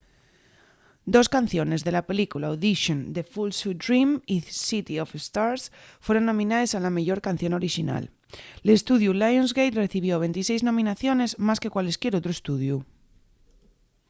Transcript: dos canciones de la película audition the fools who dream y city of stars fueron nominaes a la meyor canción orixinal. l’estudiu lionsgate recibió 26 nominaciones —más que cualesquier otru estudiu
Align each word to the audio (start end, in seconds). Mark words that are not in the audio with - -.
dos 1.15 1.27
canciones 1.35 1.81
de 1.85 1.91
la 1.97 2.03
película 2.09 2.45
audition 2.53 2.99
the 3.15 3.25
fools 3.33 3.57
who 3.61 3.81
dream 3.85 4.09
y 4.33 4.37
city 4.67 4.95
of 5.03 5.09
stars 5.27 5.63
fueron 6.05 6.25
nominaes 6.29 6.71
a 6.73 6.83
la 6.85 6.93
meyor 6.97 7.19
canción 7.27 7.53
orixinal. 7.59 8.03
l’estudiu 8.65 9.11
lionsgate 9.13 9.79
recibió 9.83 10.13
26 10.23 10.61
nominaciones 10.69 11.29
—más 11.33 11.59
que 11.61 11.73
cualesquier 11.75 12.13
otru 12.15 12.31
estudiu 12.37 12.77